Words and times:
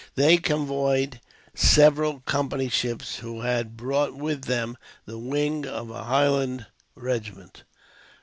They 0.15 0.37
convoyed 0.39 1.21
several 1.53 2.21
Company's 2.21 2.73
ships, 2.73 3.17
who 3.17 3.41
had 3.41 3.77
brought 3.77 4.15
with 4.15 4.45
them 4.45 4.75
the 5.05 5.19
wing 5.19 5.67
of 5.67 5.91
a 5.91 6.05
Highland 6.05 6.65
regiment. 6.95 7.63